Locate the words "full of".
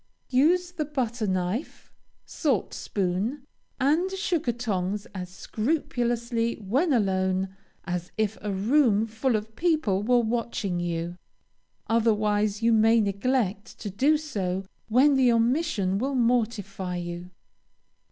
9.05-9.55